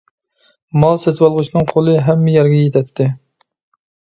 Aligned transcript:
مال 0.83 0.97
سېتىۋالغۇچىنىڭ 1.03 1.67
قولى 1.73 1.95
ھەممە 2.07 2.35
يەرگە 2.39 2.59
يېتەتتى. 2.63 3.11